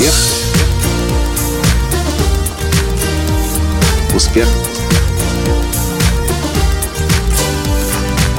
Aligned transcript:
Успех. 0.00 0.14
Успех. 4.14 4.46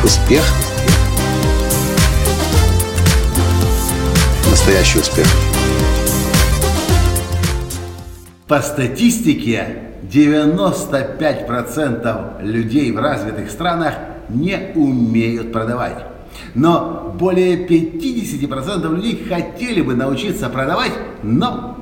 Успех. 0.04 0.44
Настоящий 4.50 4.98
успех. 4.98 5.28
По 8.48 8.60
статистике 8.64 9.84
95% 10.12 12.42
людей 12.42 12.92
в 12.92 12.98
развитых 12.98 13.52
странах 13.52 13.94
не 14.30 14.72
умеют 14.74 15.54
продавать. 15.54 16.11
Но 16.54 17.16
более 17.18 17.66
50% 17.66 18.96
людей 18.96 19.26
хотели 19.28 19.82
бы 19.82 19.96
научиться 19.96 20.50
продавать, 20.50 20.92
но 21.24 21.78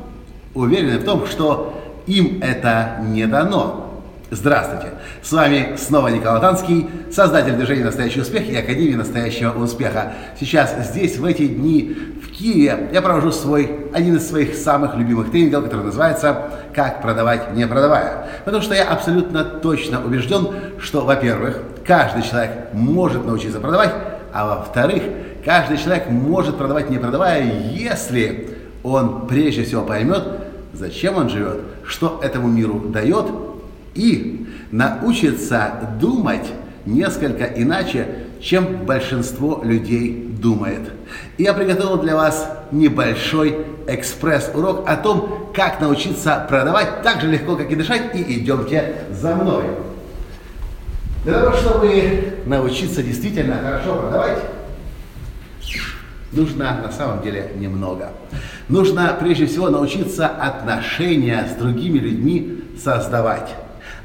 уверены 0.53 0.99
в 0.99 1.03
том, 1.03 1.25
что 1.27 1.73
им 2.07 2.39
это 2.41 2.97
не 3.07 3.25
дано. 3.25 3.85
Здравствуйте! 4.31 4.89
С 5.23 5.31
вами 5.31 5.75
снова 5.75 6.09
Николай 6.09 6.39
Танский, 6.39 6.87
создатель 7.11 7.53
движения 7.53 7.85
«Настоящий 7.85 8.21
успех» 8.21 8.47
и 8.47 8.55
Академии 8.55 8.93
«Настоящего 8.93 9.51
успеха». 9.59 10.13
Сейчас, 10.39 10.75
здесь, 10.91 11.17
в 11.17 11.25
эти 11.25 11.47
дни, 11.47 11.97
в 12.23 12.27
Киеве, 12.31 12.89
я 12.93 13.01
провожу 13.01 13.31
свой, 13.31 13.89
один 13.91 14.17
из 14.17 14.29
своих 14.29 14.53
самых 14.53 14.95
любимых 14.95 15.31
тренингов, 15.31 15.63
который 15.63 15.85
называется 15.85 16.51
«Как 16.75 17.01
продавать, 17.01 17.55
не 17.55 17.65
продавая». 17.65 18.27
Потому 18.45 18.61
что 18.61 18.75
я 18.75 18.83
абсолютно 18.83 19.43
точно 19.43 20.05
убежден, 20.05 20.49
что, 20.79 21.05
во-первых, 21.05 21.63
каждый 21.83 22.21
человек 22.21 22.51
может 22.71 23.25
научиться 23.25 23.59
продавать, 23.59 23.91
а 24.33 24.55
во-вторых, 24.55 25.03
каждый 25.43 25.77
человек 25.77 26.09
может 26.09 26.57
продавать, 26.57 26.89
не 26.89 26.97
продавая, 26.97 27.43
если 27.71 28.49
он 28.83 29.27
прежде 29.27 29.63
всего 29.63 29.83
поймет, 29.83 30.23
зачем 30.73 31.17
он 31.17 31.29
живет, 31.29 31.59
что 31.85 32.19
этому 32.23 32.47
миру 32.47 32.79
дает, 32.79 33.25
и 33.95 34.47
научится 34.71 35.71
думать 35.99 36.47
несколько 36.85 37.45
иначе, 37.45 38.07
чем 38.41 38.85
большинство 38.85 39.61
людей 39.63 40.29
думает. 40.41 40.91
Я 41.37 41.53
приготовил 41.53 41.97
для 41.97 42.15
вас 42.15 42.49
небольшой 42.71 43.65
экспресс-урок 43.87 44.87
о 44.87 44.95
том, 44.95 45.51
как 45.53 45.81
научиться 45.81 46.45
продавать 46.47 47.01
так 47.01 47.21
же 47.21 47.27
легко, 47.27 47.55
как 47.55 47.71
и 47.71 47.75
дышать, 47.75 48.15
и 48.15 48.39
идемте 48.39 48.95
за 49.11 49.35
мной. 49.35 49.65
Для 51.23 51.33
того, 51.33 51.55
чтобы 51.55 52.41
научиться 52.45 53.03
действительно 53.03 53.57
хорошо 53.57 53.95
продавать, 53.95 54.39
нужно 56.31 56.81
на 56.81 56.91
самом 56.91 57.21
деле 57.21 57.51
немного. 57.57 58.11
Нужно 58.69 59.15
прежде 59.19 59.45
всего 59.45 59.69
научиться 59.69 60.27
отношения 60.27 61.45
с 61.51 61.59
другими 61.59 61.99
людьми 61.99 62.63
создавать. 62.81 63.49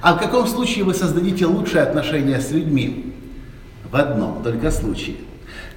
А 0.01 0.15
в 0.15 0.19
каком 0.19 0.47
случае 0.47 0.85
вы 0.85 0.95
создадите 0.95 1.47
лучшие 1.47 1.83
отношения 1.83 2.41
с 2.41 2.51
людьми? 2.51 3.15
В 3.91 3.97
одном 3.97 4.43
только 4.43 4.71
случае. 4.71 5.17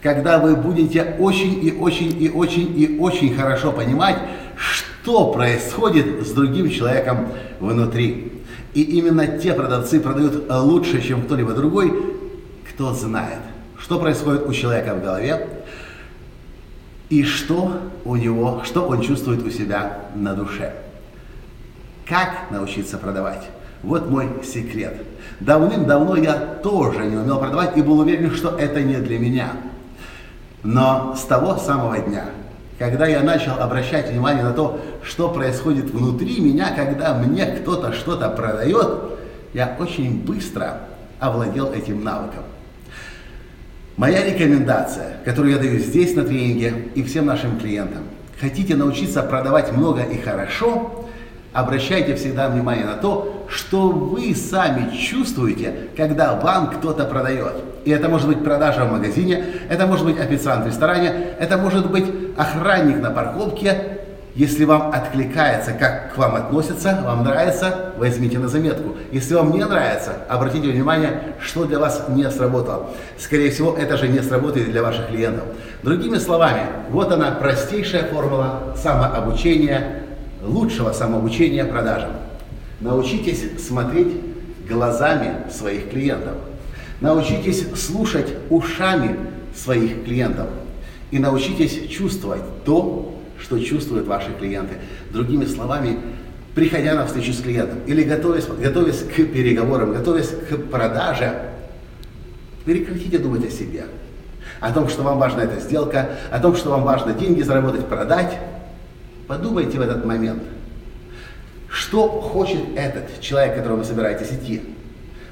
Когда 0.02 0.40
вы 0.40 0.56
будете 0.56 1.16
очень 1.20 1.64
и 1.64 1.72
очень 1.72 2.22
и 2.22 2.30
очень 2.30 2.80
и 2.80 2.98
очень 3.00 3.36
хорошо 3.36 3.72
понимать, 3.72 4.18
что 4.56 4.97
происходит 5.32 6.28
с 6.28 6.32
другим 6.32 6.70
человеком 6.70 7.30
внутри. 7.60 8.44
И 8.74 8.82
именно 8.82 9.28
те 9.28 9.54
продавцы 9.54 10.00
продают 10.00 10.50
лучше, 10.50 11.02
чем 11.02 11.24
кто-либо 11.24 11.54
другой, 11.54 11.94
кто 12.70 12.94
знает, 12.94 13.40
что 13.80 14.00
происходит 14.00 14.48
у 14.48 14.54
человека 14.54 14.94
в 14.94 15.02
голове 15.02 15.48
и 17.10 17.24
что 17.24 17.82
у 18.06 18.16
него, 18.16 18.62
что 18.64 18.88
он 18.88 19.02
чувствует 19.02 19.46
у 19.46 19.50
себя 19.50 20.00
на 20.16 20.34
душе. 20.34 20.74
Как 22.06 22.52
научиться 22.52 22.98
продавать? 22.98 23.50
Вот 23.84 24.10
мой 24.10 24.30
секрет. 24.44 25.02
Давным-давно 25.40 26.16
я 26.16 26.34
тоже 26.34 27.06
не 27.06 27.16
умел 27.16 27.40
продавать 27.40 27.78
и 27.78 27.82
был 27.82 28.00
уверен, 28.00 28.36
что 28.36 28.58
это 28.58 28.82
не 28.82 28.98
для 28.98 29.20
меня. 29.20 29.52
Но 30.64 31.16
с 31.16 31.24
того 31.24 31.58
самого 31.58 31.98
дня, 32.00 32.26
когда 32.78 33.08
я 33.08 33.22
начал 33.22 33.60
обращать 33.60 34.10
внимание 34.10 34.44
на 34.44 34.54
то, 34.54 34.80
что 35.04 35.30
происходит 35.30 35.86
внутри 35.86 36.40
меня, 36.40 36.74
когда 36.76 37.14
мне 37.16 37.46
кто-то 37.46 37.94
что-то 37.94 38.30
продает, 38.30 38.88
я 39.54 39.76
очень 39.80 40.24
быстро 40.24 40.82
овладел 41.20 41.72
этим 41.74 42.04
навыком. 42.04 42.44
Моя 43.96 44.24
рекомендация, 44.24 45.18
которую 45.26 45.54
я 45.54 45.60
даю 45.60 45.80
здесь 45.80 46.16
на 46.16 46.24
тренинге 46.24 46.90
и 46.94 47.04
всем 47.04 47.26
нашим 47.26 47.60
клиентам. 47.60 48.04
Хотите 48.40 48.76
научиться 48.76 49.24
продавать 49.24 49.72
много 49.72 50.04
и 50.04 50.22
хорошо, 50.22 51.10
обращайте 51.52 52.14
всегда 52.16 52.50
внимание 52.50 52.86
на 52.86 52.98
то, 52.98 53.48
что 53.50 53.90
вы 53.90 54.36
сами 54.36 54.96
чувствуете, 54.96 55.90
когда 55.98 56.36
вам 56.36 56.70
кто-то 56.70 57.06
продает. 57.06 57.56
И 57.88 57.90
это 57.90 58.10
может 58.10 58.28
быть 58.28 58.44
продажа 58.44 58.84
в 58.84 58.92
магазине, 58.92 59.46
это 59.70 59.88
может 59.88 60.06
быть 60.06 60.20
официант 60.20 60.66
в 60.66 60.68
ресторане, 60.68 61.10
это 61.40 61.58
может 61.58 61.90
быть 61.90 62.04
охранник 62.36 63.02
на 63.02 63.12
парковке. 63.12 64.00
Если 64.36 64.66
вам 64.66 64.92
откликается, 64.92 65.72
как 65.72 66.14
к 66.14 66.18
вам 66.18 66.36
относятся, 66.36 67.00
вам 67.06 67.24
нравится, 67.24 67.94
возьмите 67.98 68.40
на 68.40 68.50
заметку. 68.50 68.98
Если 69.14 69.36
вам 69.36 69.54
не 69.54 69.64
нравится, 69.64 70.16
обратите 70.28 70.68
внимание, 70.68 71.36
что 71.40 71.64
для 71.64 71.80
вас 71.80 72.04
не 72.10 72.30
сработало. 72.30 72.90
Скорее 73.18 73.52
всего, 73.52 73.78
это 73.78 73.96
же 73.96 74.10
не 74.10 74.20
сработает 74.20 74.70
для 74.70 74.84
ваших 74.84 75.08
клиентов. 75.08 75.46
Другими 75.82 76.18
словами, 76.18 76.64
вот 76.90 77.10
она 77.14 77.32
простейшая 77.32 78.04
формула 78.04 78.76
самообучения 78.76 80.04
лучшего 80.44 80.92
самообучения 80.92 81.64
продажам. 81.64 82.12
Научитесь 82.82 83.66
смотреть 83.66 84.10
глазами 84.68 85.50
своих 85.50 85.90
клиентов. 85.90 86.34
Научитесь 87.02 87.66
слушать 87.76 88.34
ушами 88.50 89.18
своих 89.56 90.04
клиентов. 90.04 90.48
И 91.12 91.20
научитесь 91.20 91.88
чувствовать 91.90 92.42
то, 92.66 93.16
что 93.40 93.60
чувствуют 93.60 94.08
ваши 94.08 94.32
клиенты. 94.32 94.76
Другими 95.12 95.46
словами, 95.46 96.00
приходя 96.56 96.96
на 96.96 97.06
встречу 97.06 97.34
с 97.34 97.42
клиентом 97.42 97.80
или 97.86 98.04
готовясь, 98.04 98.46
готовясь 98.46 99.04
к 99.04 99.16
переговорам, 99.16 99.94
готовясь 99.94 100.30
к 100.30 100.58
продаже, 100.70 101.34
прекратите 102.66 103.20
думать 103.20 103.46
о 103.46 103.52
себе. 103.52 103.86
О 104.60 104.72
том, 104.72 104.90
что 104.90 105.04
вам 105.04 105.20
важна 105.20 105.44
эта 105.44 105.60
сделка, 105.60 106.10
о 106.32 106.40
том, 106.40 106.56
что 106.56 106.72
вам 106.72 106.84
важно 106.84 107.14
деньги 107.14 107.42
заработать, 107.42 107.86
продать– 107.88 108.38
Подумайте 109.28 109.78
в 109.78 109.82
этот 109.82 110.06
момент, 110.06 110.42
что 111.68 112.08
хочет 112.08 112.62
этот 112.78 113.20
человек, 113.20 113.58
которого 113.58 113.80
вы 113.80 113.84
собираетесь 113.84 114.32
идти. 114.32 114.62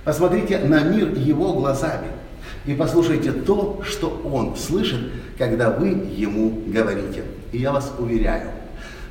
Посмотрите 0.05 0.59
на 0.59 0.83
мир 0.83 1.13
его 1.15 1.53
глазами 1.53 2.07
и 2.67 2.75
послушайте 2.75 3.31
то, 3.31 3.81
что 3.83 4.21
он 4.31 4.55
слышит, 4.55 4.99
когда 5.37 5.71
вы 5.71 5.87
ему 5.87 6.61
говорите. 6.67 7.23
И 7.51 7.57
я 7.57 7.71
вас 7.71 7.91
уверяю, 7.97 8.51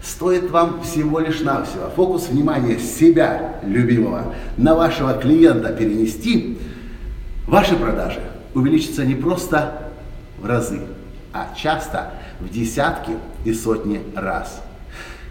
стоит 0.02 0.50
вам 0.50 0.82
всего 0.82 1.18
лишь 1.18 1.40
навсего 1.40 1.90
фокус 1.96 2.28
внимания 2.28 2.78
себя, 2.78 3.56
любимого, 3.64 4.34
на 4.56 4.76
вашего 4.76 5.14
клиента 5.14 5.72
перенести, 5.72 6.58
ваши 7.48 7.74
продажи 7.74 8.20
увеличатся 8.54 9.04
не 9.04 9.16
просто 9.16 9.90
в 10.38 10.46
разы, 10.46 10.80
а 11.32 11.52
часто 11.56 12.12
в 12.38 12.48
десятки 12.48 13.12
и 13.44 13.52
сотни 13.52 14.00
раз. 14.14 14.62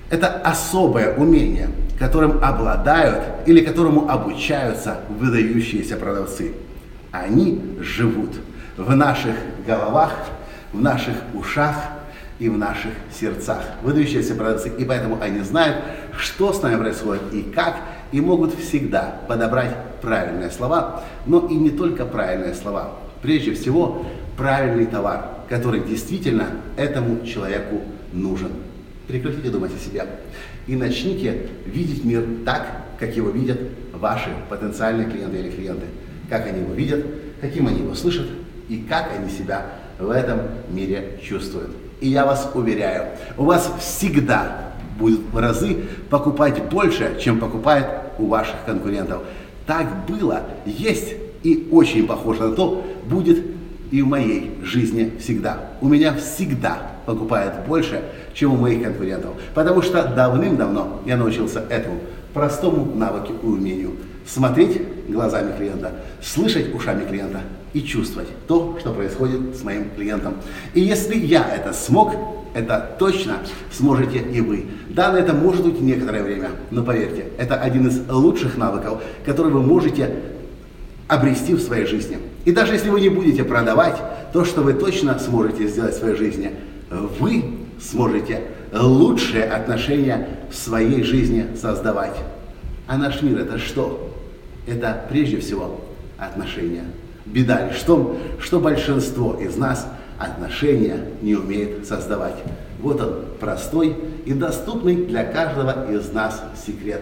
Это 0.10 0.28
особое 0.28 1.16
умение, 1.16 1.70
которым 2.00 2.44
обладают 2.44 3.24
или 3.46 3.62
которому 3.62 4.10
обучаются 4.10 5.00
выдающиеся 5.10 5.98
продавцы. 5.98 6.54
Они 7.12 7.62
живут 7.80 8.32
в 8.78 8.96
наших 8.96 9.36
головах, 9.66 10.14
в 10.72 10.82
наших 10.82 11.16
ушах 11.34 11.76
и 12.40 12.50
в 12.50 12.58
наших 12.58 12.92
сердцах. 13.18 13.62
Выдающиеся 13.84 14.36
продавцы, 14.36 14.72
и 14.78 14.86
поэтому 14.86 15.20
они 15.22 15.42
знают, 15.42 15.78
что 16.18 16.52
с 16.52 16.62
нами 16.62 16.78
происходит 16.78 17.22
и 17.32 17.44
как, 17.44 17.78
и 18.12 18.20
могут 18.20 18.56
всегда 18.56 19.16
подобрать 19.28 19.76
правильные 20.02 20.50
слова, 20.50 21.04
но 21.26 21.48
и 21.48 21.56
не 21.56 21.70
только 21.70 22.06
правильные 22.06 22.54
слова. 22.54 22.92
Прежде 23.22 23.54
всего, 23.54 24.06
правильный 24.38 24.86
товар, 24.86 25.30
который 25.50 25.82
действительно 25.82 26.48
этому 26.76 27.26
человеку 27.26 27.82
нужен. 28.12 28.52
Прекратите 29.08 29.50
думать 29.50 29.72
о 29.76 29.80
себе 29.80 30.06
и 30.66 30.76
начните 30.76 31.48
видеть 31.66 32.06
мир 32.06 32.26
так, 32.46 32.68
как 32.98 33.16
его 33.16 33.30
видят 33.30 33.60
ваши 33.92 34.30
потенциальные 34.50 35.10
клиенты 35.10 35.38
или 35.38 35.50
клиенты. 35.50 35.86
Как 36.30 36.48
они 36.48 36.62
его 36.62 36.74
видят, 36.74 37.06
каким 37.42 37.68
они 37.68 37.80
его 37.80 37.96
слышат 37.96 38.28
и 38.70 38.78
как 38.78 39.12
они 39.18 39.30
себя 39.30 39.66
в 40.00 40.10
этом 40.10 40.40
мире 40.70 41.20
чувствуют. 41.22 41.72
И 42.00 42.08
я 42.08 42.26
вас 42.26 42.50
уверяю, 42.54 43.10
у 43.38 43.44
вас 43.44 43.72
всегда 43.80 44.74
будут 44.98 45.22
в 45.32 45.38
разы 45.38 45.84
покупать 46.10 46.64
больше, 46.70 47.18
чем 47.20 47.40
покупает 47.40 47.88
у 48.18 48.28
ваших 48.28 48.56
конкурентов. 48.66 49.24
Так 49.66 50.06
было, 50.08 50.44
есть 50.66 51.14
и 51.44 51.68
очень 51.72 52.08
похоже 52.08 52.48
на 52.48 52.56
то 52.56 52.86
будет 53.06 53.44
и 53.92 54.02
в 54.02 54.08
моей 54.08 54.52
жизни 54.64 55.12
всегда. 55.20 55.72
У 55.82 55.88
меня 55.88 56.14
всегда 56.16 56.93
покупает 57.06 57.54
больше, 57.68 58.02
чем 58.34 58.54
у 58.54 58.58
моих 58.58 58.84
конкурентов. 58.84 59.32
Потому 59.54 59.82
что 59.82 60.04
давным-давно 60.04 61.02
я 61.06 61.18
научился 61.18 61.64
этому 61.70 62.00
простому 62.34 62.94
навыку 62.96 63.34
и 63.42 63.46
умению. 63.46 63.92
Смотреть 64.26 64.82
глазами 65.10 65.56
клиента, 65.58 65.92
слышать 66.22 66.74
ушами 66.74 67.06
клиента 67.06 67.42
и 67.74 67.82
чувствовать 67.82 68.30
то, 68.48 68.78
что 68.80 68.94
происходит 68.94 69.56
с 69.56 69.64
моим 69.64 69.90
клиентом. 69.96 70.36
И 70.74 70.80
если 70.80 71.16
я 71.18 71.46
это 71.54 71.74
смог, 71.74 72.16
это 72.54 72.96
точно 73.00 73.38
сможете 73.72 74.20
и 74.20 74.40
вы. 74.40 74.66
Да, 74.90 75.12
на 75.12 75.18
это 75.18 75.34
может 75.34 75.66
уйти 75.66 75.82
некоторое 75.82 76.24
время, 76.24 76.52
но 76.72 76.84
поверьте, 76.84 77.26
это 77.38 77.56
один 77.56 77.88
из 77.88 78.08
лучших 78.08 78.58
навыков, 78.58 79.02
который 79.26 79.52
вы 79.52 79.62
можете 79.62 80.16
обрести 81.08 81.54
в 81.54 81.62
своей 81.62 81.86
жизни. 81.86 82.18
И 82.46 82.52
даже 82.52 82.74
если 82.74 82.90
вы 82.90 83.02
не 83.02 83.10
будете 83.10 83.44
продавать, 83.44 83.98
то, 84.32 84.46
что 84.46 84.62
вы 84.62 84.74
точно 84.74 85.18
сможете 85.20 85.68
сделать 85.68 85.96
в 85.96 86.00
своей 86.00 86.16
жизни, 86.16 86.52
вы 87.02 87.44
сможете 87.82 88.42
лучшие 88.72 89.44
отношения 89.44 90.28
в 90.52 90.56
своей 90.56 91.04
жизни 91.04 91.48
создавать. 91.60 92.16
А 92.88 92.98
наш 92.98 93.22
мир 93.22 93.40
это 93.40 93.58
что? 93.60 94.10
Это 94.68 95.06
прежде 95.10 95.40
всего 95.40 95.82
отношения. 96.18 96.84
Беда 97.26 97.68
лишь 97.68 97.78
в 97.78 97.86
том, 97.86 98.18
что 98.40 98.60
большинство 98.60 99.36
из 99.40 99.56
нас 99.56 99.88
отношения 100.18 101.00
не 101.22 101.36
умеет 101.36 101.88
создавать. 101.88 102.36
Вот 102.80 103.02
он, 103.02 103.26
простой 103.40 103.96
и 104.26 104.34
доступный 104.34 105.06
для 105.06 105.24
каждого 105.24 105.92
из 105.92 106.12
нас 106.12 106.42
секрет. 106.66 107.02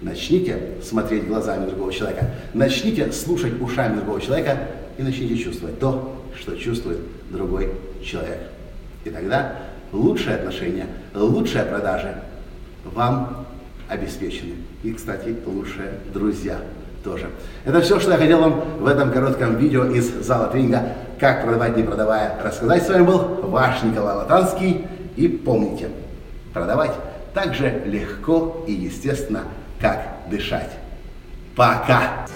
Начните 0.00 0.74
смотреть 0.82 1.26
глазами 1.26 1.68
другого 1.68 1.92
человека, 1.92 2.30
начните 2.54 3.10
слушать 3.12 3.60
ушами 3.60 3.96
другого 3.96 4.20
человека 4.20 4.68
и 4.96 5.02
начните 5.02 5.36
чувствовать 5.36 5.78
то, 5.80 6.24
что 6.38 6.56
чувствует 6.56 6.98
другой 7.30 7.72
человек. 8.02 8.38
И 9.08 9.10
тогда 9.10 9.52
лучшие 9.90 10.36
отношения, 10.36 10.86
лучшая 11.14 11.64
продажа 11.64 12.16
вам 12.84 13.46
обеспечены. 13.88 14.56
И, 14.82 14.92
кстати, 14.92 15.34
лучшие 15.46 15.92
друзья 16.12 16.58
тоже. 17.02 17.30
Это 17.64 17.80
все, 17.80 17.98
что 17.98 18.10
я 18.10 18.18
хотел 18.18 18.40
вам 18.40 18.64
в 18.80 18.86
этом 18.86 19.10
коротком 19.10 19.56
видео 19.56 19.86
из 19.86 20.12
зала 20.22 20.48
тренинга 20.48 20.92
«Как 21.18 21.42
продавать, 21.42 21.74
не 21.76 21.84
продавая» 21.84 22.38
рассказать. 22.44 22.82
С 22.82 22.88
вами 22.90 23.06
был 23.06 23.18
ваш 23.44 23.82
Николай 23.82 24.14
Латанский. 24.14 24.84
И 25.16 25.26
помните, 25.26 25.88
продавать 26.52 26.92
так 27.32 27.54
же 27.54 27.82
легко 27.86 28.62
и 28.68 28.72
естественно, 28.72 29.44
как 29.80 30.18
дышать. 30.30 30.70
Пока! 31.56 32.26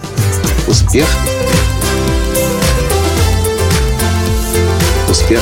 Успех! 0.67 1.07
Успех! 5.07 5.41